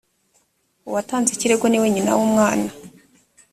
uwatanze 0.87 1.29
ikirego 1.33 1.65
ni 1.67 1.79
we 1.81 1.87
nyina 1.93 2.11
w’umwana 2.17 2.69